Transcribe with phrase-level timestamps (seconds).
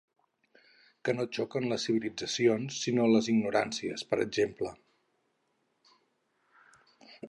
[1.09, 4.75] Que no xoquen les civilitzacions sinó les ignoràncies, per exemple.